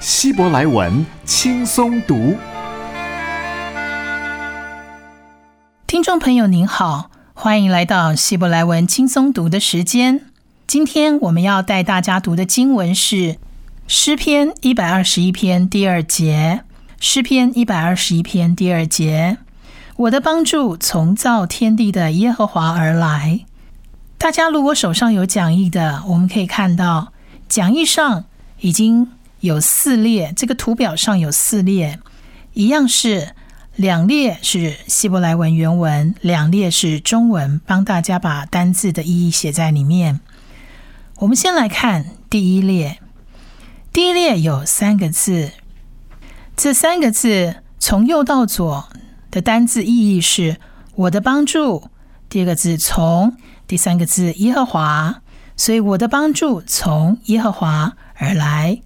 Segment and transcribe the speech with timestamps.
[0.00, 2.34] 希伯来文轻松读。
[5.86, 10.24] 听众朋友您好，欢迎来到希伯来文轻松读的时间。
[10.66, 13.36] 今天我们要带大家读的经文是
[13.86, 16.64] 诗篇一百二十一篇第二节。
[16.98, 19.36] 诗篇一百二十一篇第二节：
[19.96, 23.40] 我的帮助从造天地的耶和华而来。
[24.16, 27.12] 大家如果手上有讲义的，我们可以看到
[27.50, 28.24] 讲义上
[28.60, 29.10] 已经
[29.40, 31.98] 有四列，这个图表上有四列，
[32.52, 33.34] 一样是
[33.76, 40.20] 两列是希伯来文原文，两列是中文，帮大家把单字的意义写在里面。
[41.16, 42.98] 我们先来看第一列，
[43.92, 45.52] 第一列有三个字。
[46.56, 48.88] 这三个字从右到左
[49.30, 50.58] 的单字意义是
[50.94, 51.88] “我的帮助”。
[52.28, 55.22] 第二个字从，第三个字耶和华，
[55.56, 58.82] 所以我的帮助从耶和华而来。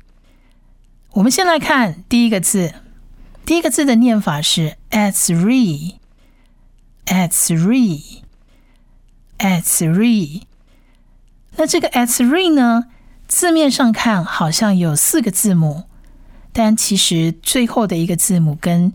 [1.14, 2.74] 我们先来看第一个字，
[3.46, 10.42] 第一个字的念法是 a t three，at three，at three。
[11.54, 12.86] 那这个 at three 呢，
[13.28, 15.84] 字面上看好像有四个字母。
[16.52, 18.92] 但其实最后的一个字母跟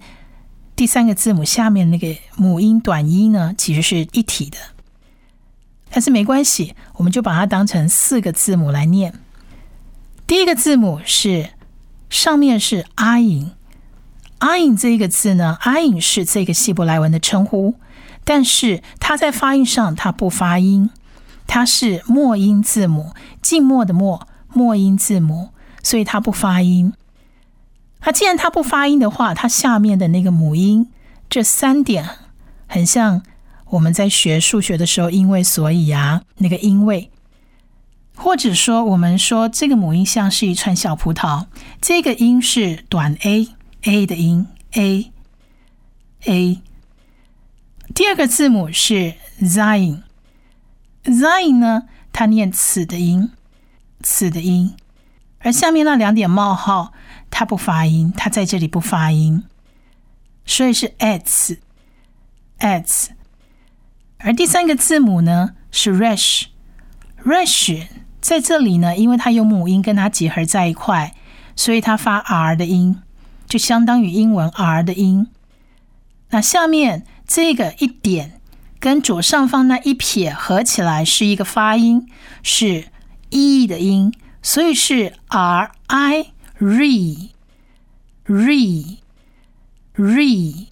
[0.76, 4.58] 第三个字母下面那个母音短音呢，其实是一体的。
[5.90, 9.14] 但是没关系，我们就把它当成四个字母来念。
[10.28, 11.52] 第一个字母是
[12.10, 13.52] 上面是阿影，
[14.40, 17.76] 阿影这个字呢，阿影是这个希伯来文的称呼，
[18.24, 20.90] 但是它在发音上它不发音，
[21.46, 25.50] 它是末音字母，静默的默，末音字母，
[25.84, 26.94] 所以它不发音。
[28.04, 30.90] 那既然它不发音的话，它下面的那个母音，
[31.30, 32.10] 这三点
[32.68, 33.22] 很像
[33.72, 37.12] 我们在学数学的时候，因为所以啊，那个因为，
[38.20, 41.48] 或者说我们说这个母音像是一串小葡萄，
[41.82, 43.48] 这个音是短 a
[43.84, 45.12] a 的音 a
[46.26, 46.62] a，
[47.96, 50.04] 第二个字母是 zin
[51.06, 53.32] zin 呢，它念此的音，
[54.04, 54.76] 此的音，
[55.40, 56.94] 而下面那两点冒号。
[57.32, 59.44] 它不发音，它在这里不发音，
[60.48, 63.12] 所以是 s，s。
[64.18, 67.88] 而第三个字母呢是 resh，resh
[68.22, 71.14] 在这里呢，因为它有母音跟它结合在一块，
[71.56, 73.02] 所以它发 r 的音，
[73.48, 75.28] 就相当于英文 r 的音。
[76.30, 78.40] 那下面这个一点
[78.80, 82.08] 跟左上方那一撇合起来是一个发音，
[82.44, 82.90] 是
[83.30, 86.34] e 的音，所以是 r i。
[86.60, 87.30] re
[88.28, 88.98] re
[89.96, 90.68] re，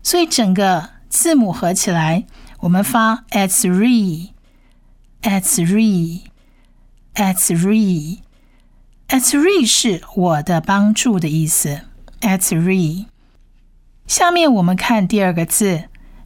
[0.00, 2.24] 所以整个字母合起来，
[2.60, 4.28] 我们发 at re
[5.22, 6.20] at re
[7.14, 8.18] at re
[9.08, 11.80] at re 是我的帮助的意思。
[12.20, 13.06] at re，
[14.06, 15.84] 下面我们看第二个字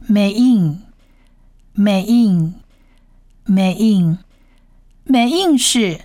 [0.09, 0.83] ，may in。
[1.75, 2.55] may in。
[3.45, 4.19] may in。
[5.05, 6.01] may in 是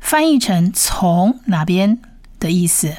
[0.00, 1.98] 翻译成从哪边？
[2.38, 2.96] 的意思。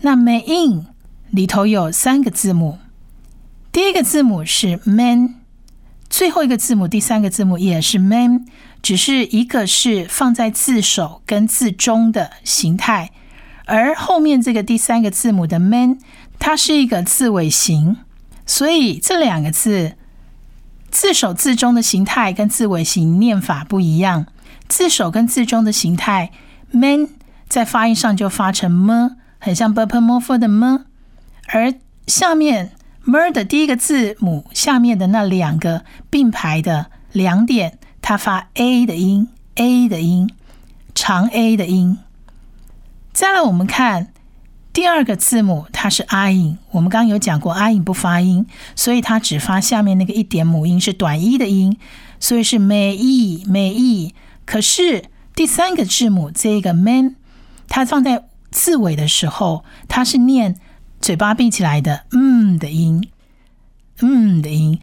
[0.00, 0.86] 那 may in
[1.30, 2.78] 里头有三个字母，
[3.72, 5.40] 第一个字母是 man，
[6.08, 8.46] 最后一个字母第三个字母也是 man，
[8.86, 13.10] 只是一个是放在字首跟字中的形态，
[13.64, 15.98] 而后面这个第三个字母的 man，
[16.38, 17.96] 它是一个字尾形，
[18.46, 19.96] 所以这两个字
[20.88, 24.26] 字首字中的形态跟字尾形念法不一样，
[24.68, 26.30] 字首跟字中的形态
[26.70, 27.08] man。
[27.48, 30.84] 在发音上就发成么，很像 b p m f 的么，
[31.48, 31.74] 而
[32.06, 32.70] 下面
[33.04, 39.26] mer 的第一个字母下面的那两个并排的两点，它发 a 的音
[39.56, 40.30] ，a 的音，
[40.94, 41.98] 长 a 的音。
[43.12, 44.12] 再来，我们看
[44.72, 46.56] 第二个字母，它是 i 音。
[46.70, 51.76] 我们刚刚有讲过，i 音不发音，所以它只发下面那个一点母音，是短 e 的音，
[52.20, 52.96] 所以是 may
[53.44, 54.12] may。
[54.44, 57.16] 可是第三个字母这个 man。
[57.66, 60.54] 它放在字尾的时候，它是念
[61.00, 63.08] 嘴巴闭起来的“嗯”的音
[63.98, 64.78] ，“嗯”的音，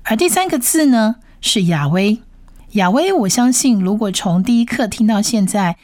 [0.04, 2.20] 而第三个字呢是亚威，
[2.72, 5.76] 亚威，我相信如果从第一课听到现在，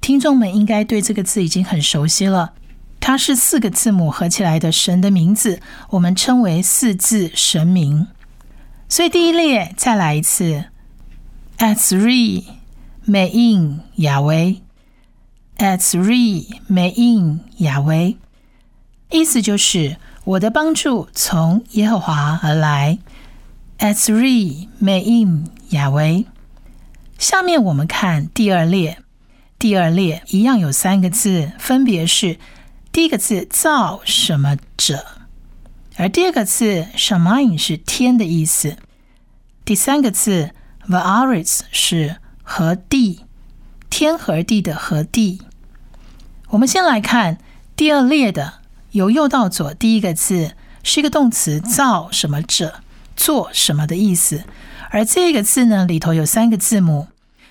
[0.00, 2.54] 听众们应该对这个字已经很熟悉了。
[3.00, 5.60] 它是四个字母合起来的神的名字，
[5.90, 8.06] 我们称为四字神名。
[8.88, 10.64] 所以第一列再来一次
[11.58, 12.44] ，at three
[13.06, 14.62] may in 亚威
[15.58, 18.16] ，at three may in 亚威，
[19.10, 22.98] 意思就是我的帮助从耶和华而来。
[23.78, 26.24] at three may in 亚威。
[27.18, 28.98] 下面我们看第二列，
[29.58, 32.38] 第二列一样有三个字，分别是
[32.92, 35.04] 第一个字造什么者，
[35.98, 38.76] 而第二个字 shamain 是天的意思，
[39.64, 40.50] 第三个字
[40.86, 43.20] v a r i s 是和地，
[43.88, 45.40] 天和地的和地。
[46.50, 47.38] 我们先来看
[47.74, 48.60] 第二列的，
[48.90, 50.52] 由右到左，第一个字
[50.82, 52.82] 是一个动词造什么者，
[53.16, 54.44] 做什么的意思。
[54.90, 57.08] 而这个字呢，里头有三个字母。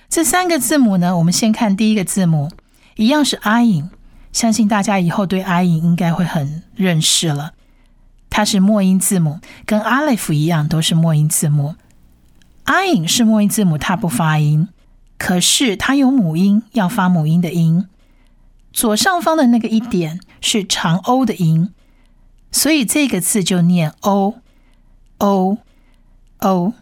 [0.07, 2.51] 这三个字母呢，我们先看第一个字母，
[2.95, 3.89] 一样是 i n
[4.31, 7.55] 相信大家以后对 i n 应该会很认识了。
[8.35, 11.75] 它是末音字母，跟 alf 一样，都是末音字母。
[12.65, 14.67] i 是末音字母，它不发音，
[15.17, 17.87] 可是它有母音，要发母音的音。
[18.73, 21.69] 左上方的那个一点是长 o 的音，
[22.51, 24.33] 所以这个字就念 o
[25.19, 25.57] o
[26.39, 26.73] o。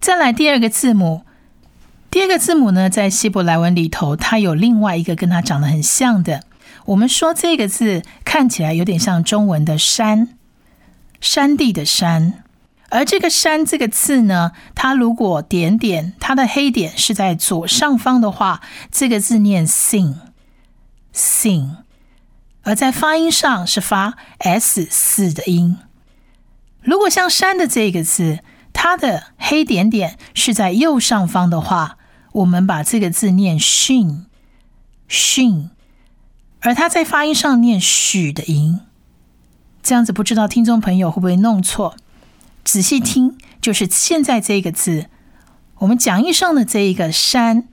[0.00, 1.26] 再来第二个字母，
[2.10, 6.44] 第二个字母呢，在希伯来文里头，它有另外一个跟它长得很像的。
[6.86, 10.30] 我们说这个字看起来有点像中文的“山”，
[11.22, 12.44] 山地的“山”。
[12.90, 18.60] 而这个“山”这个字呢，它如果点点，它的黑点是在左上方的话，
[18.90, 21.76] 这个字念 “sing”，“sing”。
[22.64, 25.78] 而在发音上是发 “s” 四的音。
[26.82, 28.40] 如果像“山”的这个字，
[28.74, 31.96] 它的黑点点是在右上方的话，
[32.32, 34.26] 我们把这个字念训
[35.08, 35.70] 训，
[36.60, 38.80] 而它在发音上念许的音，
[39.82, 41.96] 这样子不知道听众朋友会不会弄错？
[42.64, 45.06] 仔细听，就是现在这个字，
[45.78, 47.66] 我们讲义上的这一个山，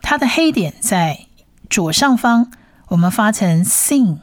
[0.00, 1.26] 它的黑点在
[1.68, 2.50] 左上方，
[2.88, 4.18] 我们发成 sing，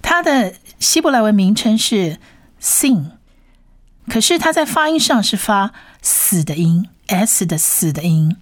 [0.00, 2.18] 它的希伯来文名称是
[2.60, 3.10] sing。
[4.08, 8.36] 可是它在发音上是发死的音，s 的死的音，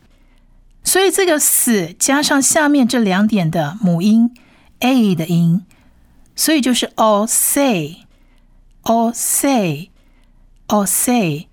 [0.85, 4.33] 所以这个死加上下面这两点的母音
[4.79, 5.67] a 的音，
[6.39, 9.91] 所以就是 o say，o c
[10.69, 11.49] o c，。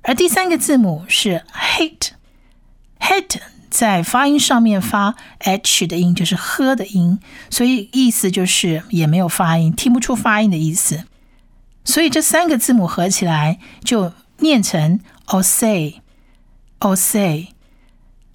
[0.00, 7.18] 而第三个字母是 hate，hate 在发音上面发 h 的音，就是喝的音，
[7.50, 11.04] 所以意思就是也没有发音，听不出发音的意思。
[11.84, 16.00] 所以这三个字母合起来就念成 o say
[16.78, 17.48] o say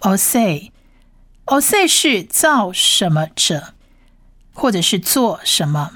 [0.01, 0.71] o c
[1.45, 3.73] o c 是造什么者，
[4.61, 5.89] 或者是做什么。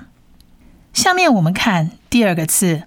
[0.91, 2.85] 下面我们看第二个字，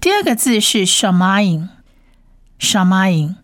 [0.00, 1.68] 第二个字是 shamain
[2.58, 3.36] shamain，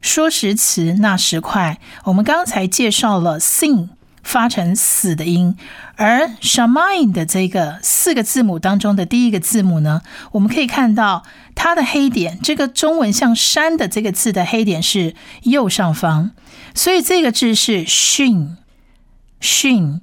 [0.00, 3.88] 说时迟那时快，我们刚才介绍了 sing。
[4.22, 5.56] 发成死的音，
[5.96, 11.24] 而 shamain 的这个四个字母当中的第一个字母呢，我们可以看到
[11.54, 16.32] 它的黑点，这个中文像山的这个字的黑点是右上方，
[16.74, 20.00] 所以这个字是 shin，shin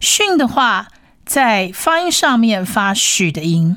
[0.00, 0.88] 训的话，
[1.24, 3.76] 在发音上面发许的音，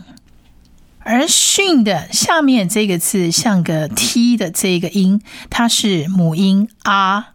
[1.00, 7.34] 而训的下面这个字像个 t 的这个音，它是母音啊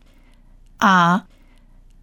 [0.78, 1.26] 啊。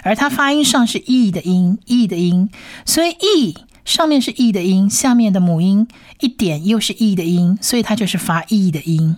[0.04, 2.52] 而它发音上是 e 的音，e 的音，
[2.86, 3.56] 所以 e
[3.90, 5.88] 上面是 e 的音，下面的母音
[6.20, 9.18] 一点又是 e 的音，所以它就是发 e 的音。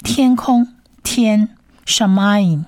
[0.03, 2.65] 天空天 shamain。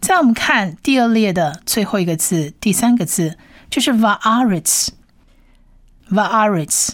[0.00, 3.38] 再我们看第二列的最后一个字，第三个字
[3.70, 6.90] 就是 vaaretz，vaaretz，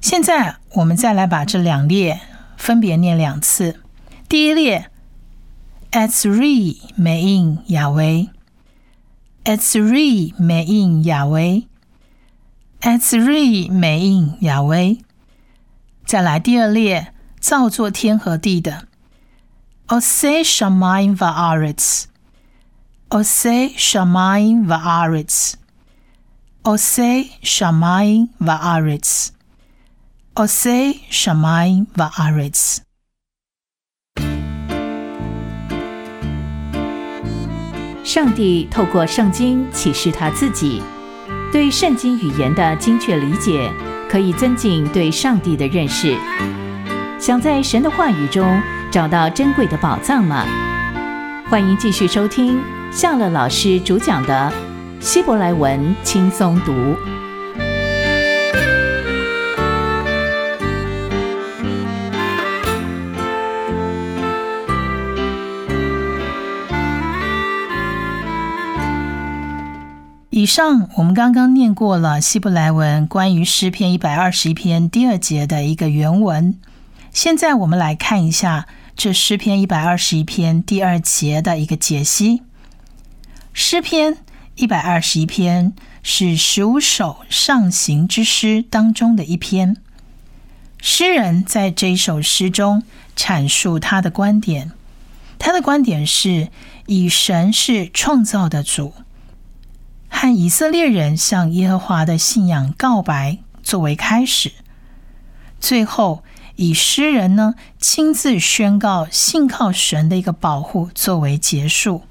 [0.00, 2.20] 现在我们再来把这两列
[2.56, 3.80] 分别念两次，
[4.28, 4.90] 第一列。
[5.90, 8.28] Etzri mein Yahweh.
[9.42, 11.64] Etzri mein Yahweh.
[12.80, 15.00] Etzri mein Yahweh。
[16.06, 18.86] 再来第二列，造作天和地的。
[19.88, 22.04] Ose shamayim va'aretz.
[23.08, 25.54] Ose shamayim va'aretz.
[26.62, 29.30] Ose shamayim va'aretz.
[30.36, 32.80] Ose shamayim va'aretz.
[38.04, 40.82] 上帝透过圣经启示他自己，
[41.50, 43.72] 对圣经语言的精确理解，
[44.10, 46.14] 可以增进对上帝的认识。
[47.18, 48.60] 想在神的话语中
[48.92, 50.44] 找到珍贵的宝藏吗？
[51.48, 52.60] 欢迎继续收听
[52.92, 54.52] 夏乐老师主讲的
[55.00, 56.72] 《希伯来文轻松读》。
[70.28, 76.54] 以上我们刚刚念过了希伯来文关于诗篇一百二十一篇第二节的一个原文。
[77.10, 82.42] 现在我们来看一下这诗篇一百二十一篇第二节的一个解析。
[83.54, 84.18] 诗篇
[84.60, 89.78] 一百二十一篇是十五首上行之诗当中的一篇。
[90.82, 92.82] 诗人在这一首诗中
[93.16, 94.72] 阐述他的观点，
[95.38, 96.48] 他的观点是
[96.84, 98.92] 以神是创造的主。
[100.10, 104.52] 和以色列人向耶和华的信仰告白作为开始，
[105.58, 106.22] 最后
[106.56, 112.02] 以诗人呢亲自宣告信靠神的一个保护作为结束。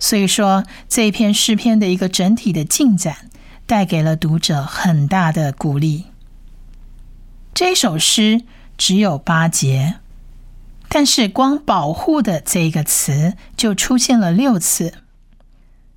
[0.00, 3.30] 所以说，这一篇诗篇的一个整体的进展，
[3.66, 6.06] 带给了读者很大的鼓励。
[7.52, 8.42] 这首诗
[8.78, 9.96] 只有八节，
[10.88, 14.94] 但是光“保护”的这个词就出现了六次。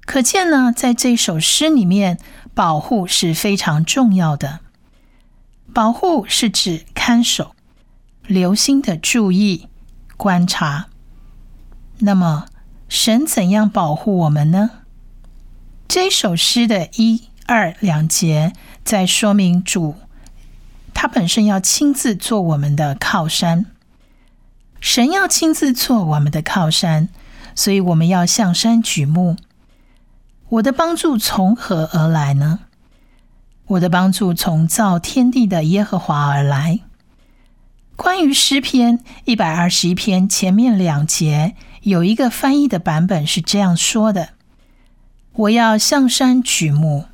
[0.06, 2.20] 可见呢，在这首诗里面，
[2.54, 4.60] 保护是非常重要的。
[5.74, 7.56] 保护是指看守、
[8.28, 9.70] 留心的注意、
[10.18, 10.88] 观察。
[12.00, 12.48] 那么，
[12.94, 14.70] 神怎样保护我们呢？
[15.88, 18.54] 这首诗的一二两节
[18.86, 19.96] 在说明主，
[20.94, 23.66] 他本身要亲自做我们的靠山，
[24.80, 27.10] 神要亲自做我们的靠山，
[27.56, 29.38] 所以我们要向山举目。
[30.50, 32.60] 我的帮助从何而来呢？
[33.66, 36.82] 我的帮助从造天地的耶和华而来。
[37.96, 44.30] 关于诗篇一百二十一篇前面两节，有一个翻译的版本是这样说的
[45.34, 47.06] ：“我要向山举目，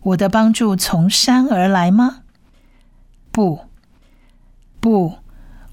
[0.00, 2.22] 我的帮助从山而来吗？
[3.30, 3.66] 不，
[4.80, 5.18] 不，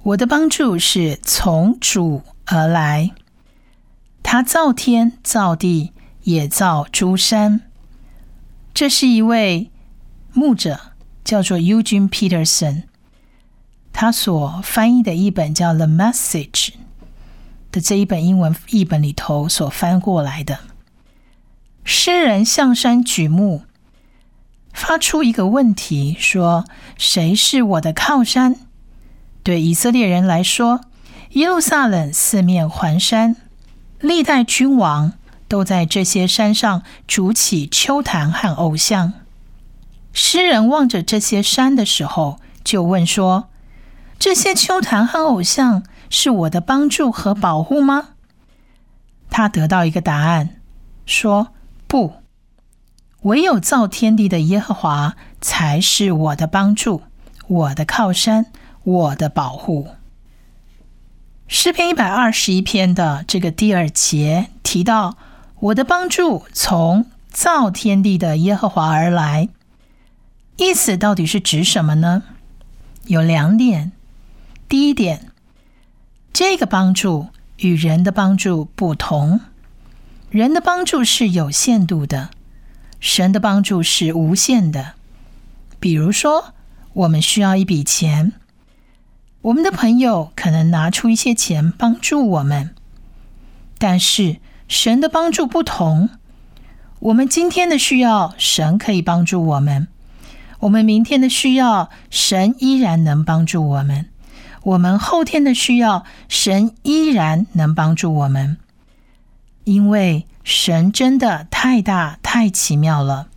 [0.04, 3.12] 我的帮助是从主而来。
[4.22, 7.62] 他造天造地，也造诸山。”
[8.76, 9.72] 这是一位
[10.34, 10.92] 牧者，
[11.24, 12.84] 叫做 Eugene Peterson。
[13.92, 16.52] 他所翻译的一本叫《The Message》
[17.80, 20.60] 这一本英文译本里头所翻过来的，
[21.84, 23.64] 诗人向山举目，
[24.74, 26.66] 发出一个问题：说
[26.98, 28.56] 谁是我的靠山？
[29.44, 30.82] 对以色列人来说，
[31.32, 33.36] 耶路撒冷四面环山，
[34.00, 35.14] 历代君王
[35.48, 39.14] 都在这些山上筑起丘坛和偶像。
[40.14, 43.50] 诗人望着这些山的时候，就问说。
[44.20, 48.10] 这些秋坛和偶像是我的帮助和保护吗？
[49.30, 50.62] 他得到一个答案，
[51.06, 51.50] 说
[51.88, 52.14] ：“不，
[53.24, 57.04] 唯有造天地的耶和华才是我的帮助、
[57.48, 58.48] 我的靠山、
[58.84, 59.90] 我的保护。”
[61.48, 65.18] 诗篇一百二十一篇的这个第二节提到
[65.60, 69.50] ：“我的帮助从造天地的耶和华而来。”
[70.58, 72.24] 意思到底是指什么呢？
[73.06, 73.92] 有两点。
[74.68, 75.32] 第一点，
[76.40, 79.40] 这个帮助与人的帮助不同。
[80.30, 82.30] 人的帮助是有限度的，
[83.00, 84.94] 神的帮助是无限的。
[85.80, 86.54] 比如说，
[86.94, 88.34] 我们需要一笔钱，
[89.42, 92.76] 我们的朋友可能拿出一些钱帮助我们，
[93.80, 96.12] 但是神的帮助不同。
[97.00, 99.88] 我们今天的需要，神可以帮助我们；
[100.60, 104.06] 我们明天的需要，神依然能帮助我们。
[104.68, 108.58] 我们后天的需要，神依然能帮助我们，
[109.64, 113.30] 因为神真的太大太奇妙了，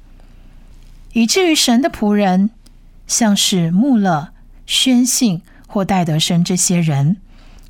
[1.13, 2.51] 以至于神的仆人，
[3.07, 4.31] 像是穆勒、
[4.67, 7.19] 宣信或戴德生这些人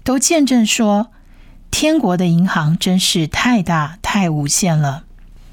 [0.03, 1.09] 都见证说，
[1.71, 5.05] 天国的银行真是太大太无限了，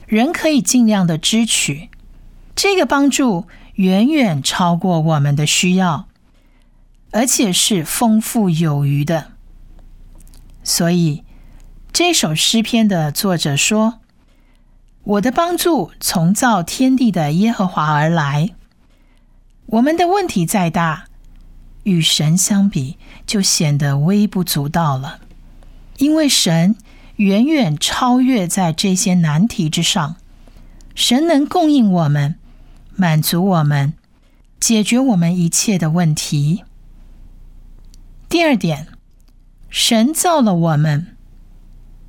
[0.06, 1.90] 人可以尽量的支取，
[2.56, 6.08] 这个帮助远远超过我们的需要。
[7.12, 9.32] 而且是丰富有余的，
[10.64, 11.24] 所以
[11.94, 14.00] 这首诗篇的作者说
[15.04, 18.50] ：“我的帮助从造天地的耶和华而来。”
[19.68, 21.06] 我们的问题再大，
[21.84, 25.20] 与神相比就显得微不足道了，
[25.98, 26.76] 因为神
[27.16, 30.16] 远远超越在这些难题之上。
[30.94, 32.36] 神能供应我们，
[32.96, 33.94] 满足我们，
[34.60, 36.64] 解决我们一切的问题。
[38.30, 38.88] 第二点，
[39.70, 41.16] 神造了我们，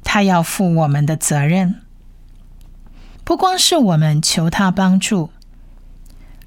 [0.02, 1.76] 他要负我们的责任。
[3.22, 5.30] 不光是我们求他帮助，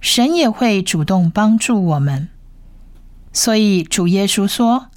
[0.02, 2.28] 神也会主动帮助我们。
[3.32, 4.88] 所以主耶稣说：“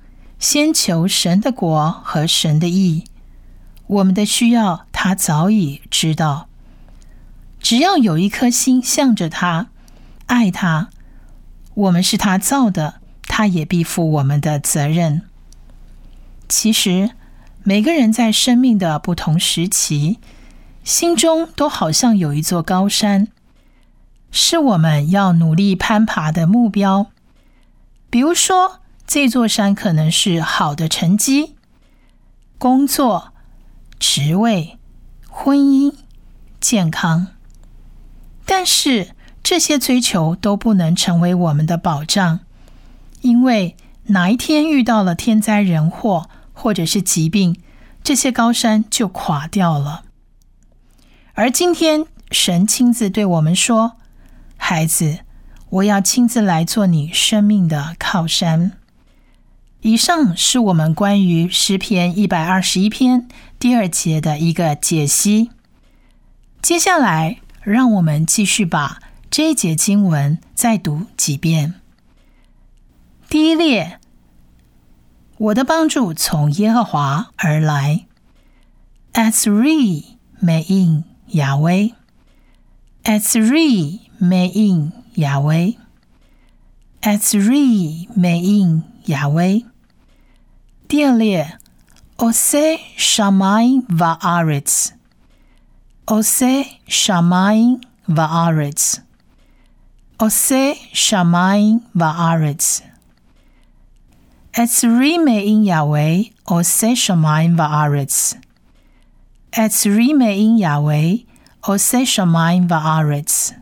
[0.40, 3.04] 先求神的国和神的义，
[3.86, 6.48] 我们的需要他早已知道。
[7.60, 9.68] 只要有一颗心向着他，
[10.26, 10.88] 爱他，
[11.74, 13.02] 我们是他造的。”
[13.36, 15.22] 他也必负我们的责任。
[16.48, 17.10] 其实，
[17.64, 20.20] 每个人在生命的不同时期，
[20.84, 23.26] 心中都好像有一座高山，
[24.30, 27.10] 是我们要努力攀爬的目标。
[28.08, 31.56] 比如说，这座山可能是好的成绩、
[32.56, 33.32] 工作、
[33.98, 34.78] 职位、
[35.28, 35.92] 婚姻、
[36.60, 37.26] 健康，
[38.46, 39.08] 但是
[39.42, 42.38] 这些追求都不能成为我们的保障。
[43.24, 43.74] 因为
[44.08, 47.58] 哪一天遇到了天灾人祸或者是疾病，
[48.02, 50.04] 这些高山就垮掉了。
[51.32, 53.92] 而今天神亲自对我们说
[54.58, 55.20] ：“孩子，
[55.70, 58.72] 我要亲自来做你生命的靠山。”
[59.80, 63.26] 以上是我们关于诗篇一百二十一篇
[63.58, 65.50] 第二节的一个解析。
[66.60, 71.80] 接下来，让我们继续把这一节经文再读几遍。
[73.44, 74.00] 第一列，
[75.36, 78.06] 我的帮助从耶和华而来。
[79.12, 81.92] As re may in 亚威。
[83.02, 85.76] Etzri mein 亚威。
[87.02, 89.66] Etzri mein 亚威。
[90.88, 91.58] 第二列
[92.16, 94.92] ，Ose shamayim va'aretz。
[96.06, 99.00] Ose shamayim va'aretz。
[100.16, 102.80] Ose shamayim va'aretz。
[104.56, 106.32] Etzri mein 亚威。
[106.44, 108.34] Ose shamayim va'aretz。
[109.50, 111.26] Etzri mein 亚威。
[111.62, 113.54] Ose shamayim va'aretz。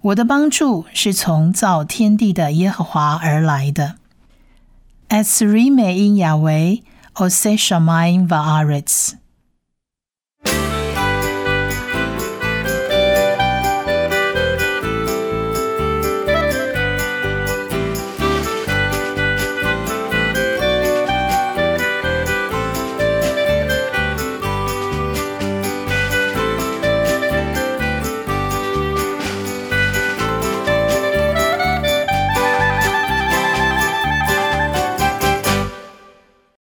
[0.00, 3.94] 我的帮助是从造天地的耶和华而来的。
[5.10, 6.82] Etzri mein 亚威。
[7.14, 9.12] Ose shamayim va'aretz。